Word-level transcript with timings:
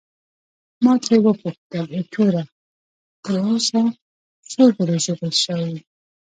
ما 0.83 0.93
ترې 1.03 1.17
وپوښتل: 1.23 1.85
ایټوره، 1.95 2.43
تر 3.23 3.35
اوسه 3.47 3.81
څو 4.51 4.63
ځلي 4.75 4.97
ژوبل 5.05 5.31
شوی 5.43 5.69
یې؟ 5.73 5.79